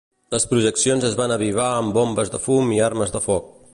[0.35, 3.55] Les projeccions es van avivar amb bombes de fum i armes de foc.